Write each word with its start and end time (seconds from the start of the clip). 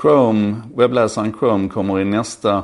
Chrome, 0.00 0.56
webbläsaren 0.74 1.32
Chrome 1.38 1.68
kommer 1.68 2.00
i 2.00 2.04
nästa 2.04 2.62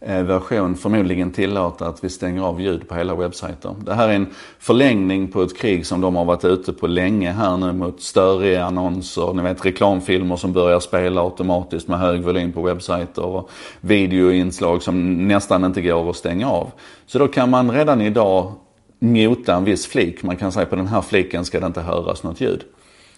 eh, 0.00 0.22
version 0.22 0.74
förmodligen 0.74 1.30
tillåta 1.30 1.86
att 1.86 2.04
vi 2.04 2.08
stänger 2.08 2.42
av 2.42 2.60
ljud 2.60 2.88
på 2.88 2.94
hela 2.94 3.14
webbsajter. 3.14 3.74
Det 3.84 3.94
här 3.94 4.08
är 4.08 4.12
en 4.12 4.26
förlängning 4.58 5.28
på 5.28 5.42
ett 5.42 5.58
krig 5.58 5.86
som 5.86 6.00
de 6.00 6.16
har 6.16 6.24
varit 6.24 6.44
ute 6.44 6.72
på 6.72 6.86
länge 6.86 7.32
här 7.32 7.56
nu 7.56 7.72
mot 7.72 8.02
störiga 8.02 8.64
annonser, 8.64 9.32
ni 9.32 9.42
vet 9.42 9.64
reklamfilmer 9.64 10.36
som 10.36 10.52
börjar 10.52 10.80
spela 10.80 11.22
automatiskt 11.22 11.88
med 11.88 11.98
hög 11.98 12.22
volym 12.22 12.52
på 12.52 12.62
webbsajter 12.62 13.24
och 13.24 13.50
videoinslag 13.80 14.82
som 14.82 15.28
nästan 15.28 15.64
inte 15.64 15.82
går 15.82 16.10
att 16.10 16.16
stänga 16.16 16.50
av. 16.50 16.70
Så 17.06 17.18
då 17.18 17.28
kan 17.28 17.50
man 17.50 17.70
redan 17.70 18.00
idag 18.00 18.52
muta 18.98 19.54
en 19.54 19.64
viss 19.64 19.86
flik. 19.86 20.22
Man 20.22 20.36
kan 20.36 20.52
säga 20.52 20.66
på 20.66 20.76
den 20.76 20.86
här 20.86 21.02
fliken 21.02 21.44
ska 21.44 21.60
det 21.60 21.66
inte 21.66 21.80
höras 21.80 22.22
något 22.22 22.40
ljud. 22.40 22.64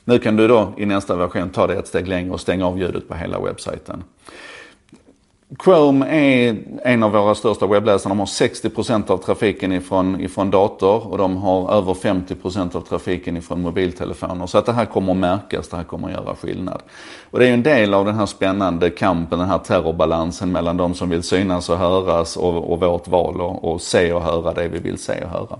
Nu 0.08 0.18
kan 0.18 0.36
du 0.36 0.48
då 0.48 0.72
i 0.76 0.86
nästa 0.86 1.16
version 1.16 1.50
ta 1.50 1.66
det 1.66 1.74
ett 1.74 1.86
steg 1.86 2.08
längre 2.08 2.32
och 2.32 2.40
stänga 2.40 2.66
av 2.66 2.78
ljudet 2.78 3.08
på 3.08 3.14
hela 3.14 3.40
webbsajten. 3.40 4.04
Chrome 5.64 6.06
är 6.06 6.56
en 6.82 7.02
av 7.02 7.12
våra 7.12 7.34
största 7.34 7.66
webbläsare. 7.66 8.10
De 8.10 8.18
har 8.18 8.26
60% 8.26 9.10
av 9.10 9.18
trafiken 9.18 9.72
ifrån, 9.72 10.20
ifrån 10.20 10.50
dator 10.50 11.06
och 11.06 11.18
de 11.18 11.36
har 11.36 11.72
över 11.72 11.94
50% 11.94 12.76
av 12.76 12.80
trafiken 12.80 13.36
ifrån 13.36 13.62
mobiltelefoner. 13.62 14.46
Så 14.46 14.58
att 14.58 14.66
det 14.66 14.72
här 14.72 14.84
kommer 14.84 15.12
att 15.12 15.18
märkas, 15.18 15.68
det 15.68 15.76
här 15.76 15.84
kommer 15.84 16.08
att 16.08 16.14
göra 16.14 16.34
skillnad. 16.34 16.82
Och 17.30 17.38
det 17.38 17.44
är 17.44 17.48
ju 17.48 17.54
en 17.54 17.62
del 17.62 17.94
av 17.94 18.04
den 18.04 18.14
här 18.14 18.26
spännande 18.26 18.90
kampen, 18.90 19.38
den 19.38 19.48
här 19.48 19.58
terrorbalansen 19.58 20.52
mellan 20.52 20.76
de 20.76 20.94
som 20.94 21.10
vill 21.10 21.22
synas 21.22 21.68
och 21.68 21.78
höras 21.78 22.36
och, 22.36 22.72
och 22.72 22.80
vårt 22.80 23.08
val 23.08 23.40
och, 23.40 23.72
och 23.72 23.80
se 23.80 24.12
och 24.12 24.22
höra 24.22 24.52
det 24.52 24.68
vi 24.68 24.78
vill 24.78 24.98
se 24.98 25.24
och 25.24 25.30
höra. 25.30 25.58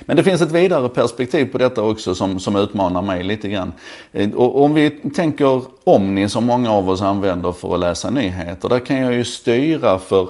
Men 0.00 0.16
det 0.16 0.24
finns 0.24 0.42
ett 0.42 0.52
vidare 0.52 0.88
perspektiv 0.88 1.44
på 1.44 1.58
detta 1.58 1.82
också 1.82 2.14
som, 2.14 2.40
som 2.40 2.56
utmanar 2.56 3.02
mig 3.02 3.22
lite 3.22 3.48
grann. 3.48 3.72
Eh, 4.12 4.30
och 4.30 4.64
om 4.64 4.74
vi 4.74 4.90
tänker 4.90 5.62
Omni 5.84 6.28
som 6.28 6.44
många 6.44 6.72
av 6.72 6.90
oss 6.90 7.02
använder 7.02 7.52
för 7.52 7.74
att 7.74 7.80
läsa 7.80 8.10
nyheter. 8.10 8.68
Där 8.68 8.78
kan 8.80 8.96
jag 8.96 9.14
ju 9.14 9.24
styra 9.24 9.98
för 9.98 10.28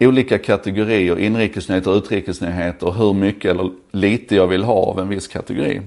olika 0.00 0.38
kategorier, 0.38 1.18
inrikesnyheter 1.18 1.90
och 1.90 1.96
utrikesnyheter, 1.96 2.90
hur 2.90 3.12
mycket 3.12 3.50
eller 3.50 3.70
lite 3.92 4.36
jag 4.36 4.46
vill 4.46 4.64
ha 4.64 4.74
av 4.74 5.00
en 5.00 5.08
viss 5.08 5.28
kategori. 5.28 5.80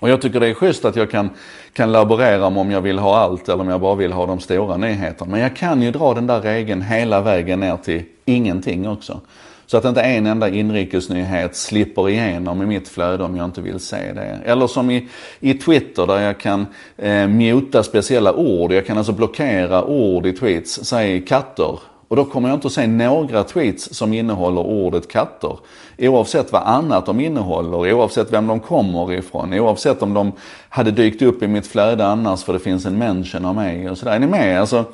Och 0.00 0.08
jag 0.08 0.22
tycker 0.22 0.40
det 0.40 0.48
är 0.48 0.54
schysst 0.54 0.84
att 0.84 0.96
jag 0.96 1.10
kan, 1.10 1.30
kan 1.72 1.92
laborera 1.92 2.50
med 2.50 2.60
om 2.60 2.70
jag 2.70 2.80
vill 2.80 2.98
ha 2.98 3.16
allt 3.16 3.48
eller 3.48 3.60
om 3.60 3.68
jag 3.68 3.80
bara 3.80 3.94
vill 3.94 4.12
ha 4.12 4.26
de 4.26 4.40
stora 4.40 4.76
nyheterna. 4.76 5.30
Men 5.30 5.40
jag 5.40 5.56
kan 5.56 5.82
ju 5.82 5.90
dra 5.90 6.14
den 6.14 6.26
där 6.26 6.40
regeln 6.40 6.82
hela 6.82 7.20
vägen 7.20 7.60
ner 7.60 7.76
till 7.76 8.02
ingenting 8.24 8.88
också. 8.88 9.20
Så 9.66 9.76
att 9.76 9.84
inte 9.84 10.00
en 10.00 10.26
enda 10.26 10.48
inrikesnyhet 10.48 11.56
slipper 11.56 12.08
igenom 12.08 12.62
i 12.62 12.66
mitt 12.66 12.88
flöde 12.88 13.24
om 13.24 13.36
jag 13.36 13.44
inte 13.44 13.60
vill 13.60 13.80
se 13.80 14.12
det. 14.12 14.40
Eller 14.44 14.66
som 14.66 14.90
i, 14.90 15.08
i 15.40 15.54
Twitter 15.54 16.06
där 16.06 16.20
jag 16.20 16.40
kan 16.40 16.66
eh, 16.96 17.28
muta 17.28 17.82
speciella 17.82 18.34
ord. 18.34 18.72
Jag 18.72 18.86
kan 18.86 18.98
alltså 18.98 19.12
blockera 19.12 19.84
ord 19.84 20.26
i 20.26 20.32
tweets, 20.32 20.84
säg 20.84 21.24
katter. 21.24 21.78
Och 22.08 22.16
då 22.16 22.24
kommer 22.24 22.48
jag 22.48 22.56
inte 22.56 22.66
att 22.66 22.72
se 22.72 22.86
några 22.86 23.44
tweets 23.44 23.94
som 23.94 24.12
innehåller 24.12 24.60
ordet 24.60 25.08
katter. 25.08 25.58
Oavsett 25.98 26.52
vad 26.52 26.62
annat 26.62 27.06
de 27.06 27.20
innehåller, 27.20 27.92
oavsett 27.92 28.32
vem 28.32 28.46
de 28.46 28.60
kommer 28.60 29.12
ifrån, 29.12 29.54
oavsett 29.54 30.02
om 30.02 30.14
de 30.14 30.32
hade 30.68 30.90
dykt 30.90 31.22
upp 31.22 31.42
i 31.42 31.46
mitt 31.46 31.66
flöde 31.66 32.06
annars 32.06 32.44
för 32.44 32.52
det 32.52 32.58
finns 32.58 32.86
en 32.86 32.98
mention 32.98 33.44
av 33.44 33.54
mig 33.54 33.90
och 33.90 33.98
sådär. 33.98 34.12
Är 34.12 34.18
ni 34.18 34.26
med? 34.26 34.60
Alltså, 34.60 34.84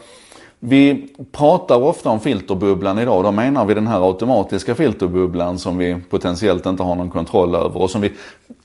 vi 0.64 1.08
pratar 1.32 1.82
ofta 1.82 2.10
om 2.10 2.20
filterbubblan 2.20 2.98
idag. 2.98 3.24
Då 3.24 3.32
menar 3.32 3.64
vi 3.64 3.74
den 3.74 3.86
här 3.86 4.06
automatiska 4.06 4.74
filterbubblan 4.74 5.58
som 5.58 5.78
vi 5.78 5.96
potentiellt 6.10 6.66
inte 6.66 6.82
har 6.82 6.94
någon 6.94 7.10
kontroll 7.10 7.54
över 7.54 7.76
och 7.76 7.90
som 7.90 8.00
vi 8.00 8.12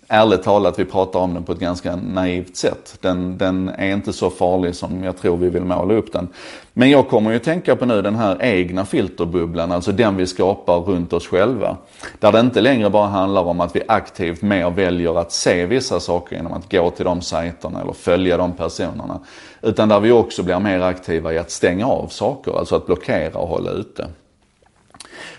ärligt 0.08 0.44
talat, 0.44 0.80
vi 0.80 0.86
pratar 0.86 1.19
om 1.19 1.33
den 1.33 1.44
på 1.44 1.52
ett 1.52 1.59
ganska 1.59 1.95
naivt 1.95 2.55
sätt. 2.55 2.97
Den, 3.02 3.38
den, 3.38 3.69
är 3.69 3.94
inte 3.94 4.13
så 4.13 4.30
farlig 4.30 4.75
som 4.75 5.03
jag 5.03 5.17
tror 5.17 5.38
vi 5.38 5.50
vill 5.50 5.63
måla 5.63 5.94
upp 5.94 6.13
den. 6.13 6.27
Men 6.73 6.89
jag 6.89 7.09
kommer 7.09 7.31
ju 7.31 7.39
tänka 7.39 7.75
på 7.75 7.86
nu 7.86 8.02
den 8.02 8.16
här 8.16 8.38
egna 8.41 8.85
filterbubblan, 8.85 9.72
alltså 9.72 9.91
den 9.91 10.17
vi 10.17 10.28
skapar 10.28 10.80
runt 10.80 11.13
oss 11.13 11.28
själva. 11.28 11.78
Där 12.19 12.31
det 12.31 12.39
inte 12.39 12.62
längre 12.62 12.90
bara 12.90 13.07
handlar 13.07 13.41
om 13.41 13.62
att 13.62 13.75
vi 13.75 13.81
aktivt 13.88 14.41
mer 14.41 14.69
väljer 14.69 15.19
att 15.19 15.31
se 15.31 15.66
vissa 15.66 16.00
saker 16.00 16.35
genom 16.35 16.53
att 16.53 16.72
gå 16.72 16.90
till 16.90 17.06
de 17.06 17.22
sajterna 17.22 17.81
eller 17.81 17.94
följa 17.94 18.38
de 18.38 18.51
personerna. 18.51 19.19
Utan 19.62 19.90
där 19.90 20.00
vi 20.00 20.12
också 20.12 20.44
blir 20.44 20.59
mer 20.59 20.79
aktiva 20.79 21.34
i 21.34 21.38
att 21.38 21.51
stänga 21.51 21.88
av 21.88 22.07
saker, 22.07 22.59
alltså 22.59 22.75
att 22.75 22.85
blockera 22.85 23.40
och 23.40 23.47
hålla 23.47 23.72
ute. 23.72 24.07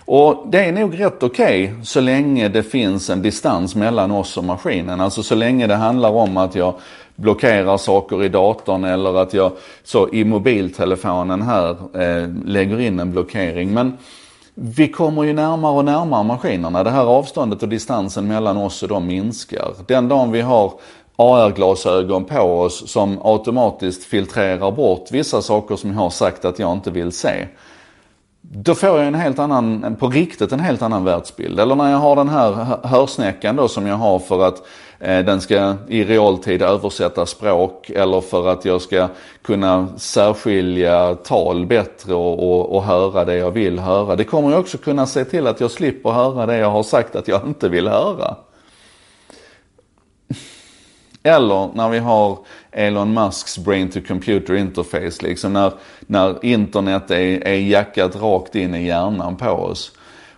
Och 0.05 0.47
det 0.51 0.65
är 0.65 0.71
nog 0.71 0.99
rätt 0.99 1.23
okej 1.23 1.63
okay, 1.63 1.83
så 1.83 2.01
länge 2.01 2.47
det 2.47 2.63
finns 2.63 3.09
en 3.09 3.21
distans 3.21 3.75
mellan 3.75 4.11
oss 4.11 4.37
och 4.37 4.43
maskinen. 4.43 5.01
Alltså 5.01 5.23
så 5.23 5.35
länge 5.35 5.67
det 5.67 5.75
handlar 5.75 6.09
om 6.09 6.37
att 6.37 6.55
jag 6.55 6.73
blockerar 7.15 7.77
saker 7.77 8.23
i 8.23 8.29
datorn 8.29 8.83
eller 8.83 9.21
att 9.21 9.33
jag 9.33 9.51
så 9.83 10.09
i 10.09 10.23
mobiltelefonen 10.23 11.41
här 11.41 11.69
eh, 11.69 12.29
lägger 12.45 12.79
in 12.79 12.99
en 12.99 13.11
blockering. 13.11 13.73
Men 13.73 13.97
vi 14.53 14.87
kommer 14.87 15.23
ju 15.23 15.33
närmare 15.33 15.77
och 15.77 15.85
närmare 15.85 16.23
maskinerna. 16.23 16.83
Det 16.83 16.89
här 16.89 17.05
avståndet 17.05 17.63
och 17.63 17.69
distansen 17.69 18.27
mellan 18.27 18.57
oss 18.57 18.83
och 18.83 18.89
dem 18.89 19.07
minskar. 19.07 19.73
Den 19.87 20.07
dagen 20.07 20.31
vi 20.31 20.41
har 20.41 20.73
AR-glasögon 21.15 22.25
på 22.25 22.41
oss 22.41 22.91
som 22.91 23.19
automatiskt 23.23 24.03
filtrerar 24.03 24.71
bort 24.71 25.11
vissa 25.11 25.41
saker 25.41 25.75
som 25.75 25.89
jag 25.89 25.97
har 25.97 26.09
sagt 26.09 26.45
att 26.45 26.59
jag 26.59 26.73
inte 26.73 26.91
vill 26.91 27.11
se 27.11 27.47
då 28.51 28.75
får 28.75 28.89
jag 28.89 29.07
en 29.07 29.15
helt 29.15 29.39
annan, 29.39 29.95
på 29.99 30.07
riktigt 30.07 30.51
en 30.51 30.59
helt 30.59 30.81
annan 30.81 31.03
världsbild. 31.03 31.59
Eller 31.59 31.75
när 31.75 31.91
jag 31.91 31.97
har 31.97 32.15
den 32.15 32.29
här 32.29 32.77
hörsnäckan 32.83 33.55
då 33.55 33.67
som 33.67 33.87
jag 33.87 33.95
har 33.95 34.19
för 34.19 34.47
att 34.47 34.67
eh, 34.99 35.25
den 35.25 35.41
ska 35.41 35.75
i 35.87 36.03
realtid 36.03 36.61
översätta 36.61 37.25
språk 37.25 37.89
eller 37.89 38.21
för 38.21 38.47
att 38.47 38.65
jag 38.65 38.81
ska 38.81 39.07
kunna 39.41 39.87
särskilja 39.97 41.15
tal 41.15 41.65
bättre 41.65 42.13
och, 42.13 42.51
och, 42.51 42.75
och 42.75 42.83
höra 42.83 43.25
det 43.25 43.35
jag 43.35 43.51
vill 43.51 43.79
höra. 43.79 44.15
Det 44.15 44.23
kommer 44.23 44.51
jag 44.51 44.59
också 44.59 44.77
kunna 44.77 45.05
se 45.05 45.25
till 45.25 45.47
att 45.47 45.61
jag 45.61 45.71
slipper 45.71 46.09
höra 46.09 46.45
det 46.45 46.57
jag 46.57 46.71
har 46.71 46.83
sagt 46.83 47.15
att 47.15 47.27
jag 47.27 47.45
inte 47.45 47.69
vill 47.69 47.87
höra. 47.87 48.35
Eller 51.23 51.69
när 51.73 51.89
vi 51.89 51.99
har 51.99 52.37
Elon 52.71 53.13
Musks 53.13 53.57
brain 53.57 53.89
to 53.89 53.99
computer 54.07 54.55
interface, 54.55 55.21
liksom 55.21 55.53
när, 55.53 55.73
när 55.99 56.45
internet 56.45 57.11
är, 57.11 57.47
är 57.47 57.55
jackat 57.55 58.15
rakt 58.15 58.55
in 58.55 58.75
i 58.75 58.85
hjärnan 58.85 59.35
på 59.35 59.49
oss. 59.49 59.91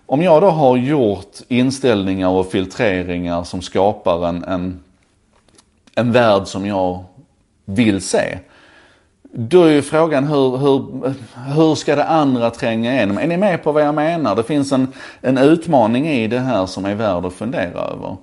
Om 0.05 0.21
jag 0.21 0.41
då 0.41 0.49
har 0.49 0.77
gjort 0.77 1.37
inställningar 1.47 2.29
och 2.29 2.51
filtreringar 2.51 3.43
som 3.43 3.61
skapar 3.61 4.27
en, 4.27 4.43
en, 4.43 4.79
en 5.95 6.11
värld 6.11 6.47
som 6.47 6.65
jag 6.65 7.03
vill 7.65 8.01
se. 8.01 8.37
Då 9.33 9.63
är 9.63 9.71
ju 9.71 9.81
frågan 9.81 10.27
hur, 10.27 10.57
hur, 10.57 11.13
hur 11.55 11.75
ska 11.75 11.95
det 11.95 12.05
andra 12.05 12.49
tränga 12.49 12.93
igenom? 12.93 13.17
Är 13.17 13.27
ni 13.27 13.37
med 13.37 13.63
på 13.63 13.71
vad 13.71 13.83
jag 13.83 13.95
menar? 13.95 14.35
Det 14.35 14.43
finns 14.43 14.71
en, 14.71 14.93
en 15.21 15.37
utmaning 15.37 16.07
i 16.07 16.27
det 16.27 16.39
här 16.39 16.65
som 16.65 16.85
är 16.85 16.95
värd 16.95 17.25
att 17.25 17.33
fundera 17.33 17.79
över. 17.79 18.17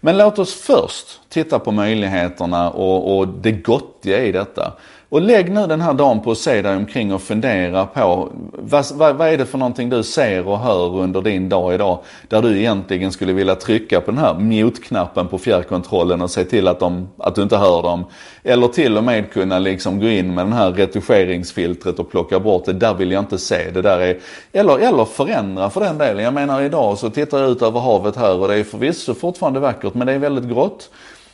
Men 0.00 0.18
låt 0.18 0.38
oss 0.38 0.54
först 0.54 1.20
titta 1.28 1.58
på 1.58 1.72
möjligheterna 1.72 2.70
och, 2.70 3.18
och 3.18 3.28
det 3.28 3.52
gottiga 3.52 4.24
i 4.24 4.32
detta. 4.32 4.72
Och 5.12 5.20
lägg 5.20 5.52
nu 5.52 5.66
den 5.66 5.80
här 5.80 5.94
dagen 5.94 6.20
på 6.20 6.30
att 6.30 6.38
se 6.38 6.62
dig 6.62 6.76
omkring 6.76 7.14
och 7.14 7.22
fundera 7.22 7.86
på 7.86 8.28
vad, 8.52 8.84
vad, 8.94 9.16
vad, 9.16 9.28
är 9.28 9.38
det 9.38 9.46
för 9.46 9.58
någonting 9.58 9.88
du 9.88 10.02
ser 10.02 10.48
och 10.48 10.58
hör 10.58 10.96
under 10.96 11.22
din 11.22 11.48
dag 11.48 11.74
idag 11.74 11.98
där 12.28 12.42
du 12.42 12.58
egentligen 12.58 13.12
skulle 13.12 13.32
vilja 13.32 13.54
trycka 13.54 14.00
på 14.00 14.10
den 14.10 14.20
här 14.20 14.34
mute-knappen 14.34 15.28
på 15.28 15.38
fjärrkontrollen 15.38 16.22
och 16.22 16.30
se 16.30 16.44
till 16.44 16.68
att, 16.68 16.80
de, 16.80 17.08
att 17.18 17.34
du 17.34 17.42
inte 17.42 17.56
hör 17.56 17.82
dem. 17.82 18.04
Eller 18.42 18.68
till 18.68 18.98
och 18.98 19.04
med 19.04 19.32
kunna 19.32 19.58
liksom 19.58 20.00
gå 20.00 20.06
in 20.06 20.34
med 20.34 20.46
den 20.46 20.52
här 20.52 20.72
retuscheringsfiltret 20.72 21.98
och 21.98 22.10
plocka 22.10 22.40
bort 22.40 22.64
det. 22.64 22.72
Där 22.72 22.94
vill 22.94 23.12
jag 23.12 23.22
inte 23.22 23.38
se. 23.38 23.70
Det 23.70 23.82
där 23.82 24.00
är, 24.00 24.18
eller, 24.52 24.78
eller 24.78 25.04
förändra 25.04 25.70
för 25.70 25.80
den 25.80 25.98
delen. 25.98 26.24
Jag 26.24 26.34
menar 26.34 26.62
idag 26.62 26.98
så 26.98 27.10
tittar 27.10 27.38
jag 27.38 27.50
ut 27.50 27.62
över 27.62 27.80
havet 27.80 28.16
här 28.16 28.36
och 28.38 28.48
det 28.48 28.54
är 28.54 28.64
förvisso 28.64 29.14
fortfarande 29.14 29.60
vackert 29.62 29.94
men 29.94 30.06
det 30.06 30.12
är 30.12 30.18
väldigt 30.18 30.44
grått. 30.44 30.90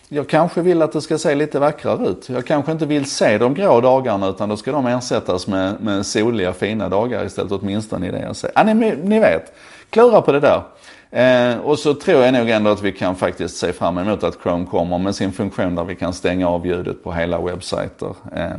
Jag 0.09 0.29
kanske 0.29 0.63
vill 0.63 0.83
att 0.83 0.93
det 0.93 1.01
ska 1.01 1.19
se 1.19 1.35
lite 1.35 1.59
vackrare 1.59 2.09
ut. 2.09 2.29
Jag 2.29 2.47
kanske 2.47 2.73
inte 2.73 2.87
vill 2.87 3.05
se 3.05 3.39
de 3.39 3.55
grå 3.55 3.81
dagarna 3.81 4.29
utan 4.29 4.49
då 4.49 4.57
ska 4.57 4.73
de 4.73 4.87
ersättas 4.87 5.47
med, 5.47 5.81
med 5.81 6.07
soliga 6.07 6.53
fina 6.53 6.89
dagar 6.89 7.25
istället 7.25 7.53
åtminstone 7.53 8.09
i 8.09 8.11
det 8.11 8.21
jag 8.21 8.37
ser. 8.37 8.51
Ja, 8.55 8.63
ni, 8.63 8.97
ni 9.03 9.21
vet, 9.21 9.53
klura 9.91 10.23
på 10.23 10.33
det 10.33 10.41
där. 10.41 10.63
Eh, 11.11 11.59
och 11.59 11.79
så 11.79 11.95
tror 11.95 12.23
jag 12.23 12.35
nog 12.35 12.51
ändå 12.51 12.71
att 12.71 12.83
vi 12.83 12.93
kan 12.93 13.17
faktiskt 13.17 13.57
se 13.57 13.73
fram 13.73 13.99
emot 13.99 14.25
att 14.25 14.39
Chrome 14.43 14.67
kommer 14.67 14.99
med 14.99 15.15
sin 15.15 15.33
funktion 15.33 15.75
där 15.75 15.85
vi 15.85 15.95
kan 15.95 16.13
stänga 16.13 16.49
av 16.49 16.67
ljudet 16.67 17.05
på 17.05 17.13
hela 17.13 17.41
webbsajter. 17.41 18.15
Eh, 18.37 18.51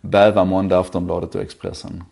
bäva 0.00 0.44
måndag, 0.44 0.78
Aftonbladet 0.78 1.34
och 1.34 1.42
Expressen. 1.42 2.02